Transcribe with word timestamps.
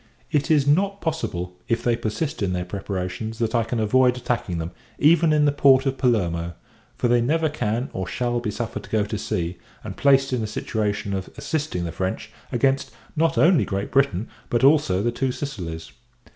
It 0.31 0.49
is 0.49 0.65
not 0.65 0.99
possible, 0.99 1.57
if 1.67 1.83
they 1.83 1.95
persist 1.95 2.41
in 2.41 2.53
their 2.53 2.65
preparations, 2.65 3.37
that 3.37 3.53
I 3.53 3.63
can 3.63 3.79
avoid 3.79 4.17
attacking 4.17 4.57
them, 4.57 4.71
even 4.97 5.31
in 5.31 5.45
the 5.45 5.51
port 5.51 5.85
of 5.85 5.99
Palermo; 5.99 6.55
for 6.97 7.07
they 7.07 7.21
never 7.21 7.49
can, 7.49 7.91
or 7.93 8.07
shall, 8.07 8.39
be 8.39 8.49
suffered 8.49 8.81
to 8.81 8.89
go 8.89 9.03
to 9.05 9.17
sea, 9.19 9.59
and 9.83 9.95
placed 9.95 10.33
in 10.33 10.41
a 10.41 10.47
situation 10.47 11.13
of 11.13 11.29
assisting 11.37 11.83
the 11.83 11.91
French, 11.91 12.31
against 12.51 12.89
not 13.15 13.37
only 13.37 13.63
Great 13.63 13.91
Britain, 13.91 14.27
but 14.49 14.63
also 14.63 15.03
the 15.03 15.11
Two 15.11 15.31
Sicilies. 15.31 15.91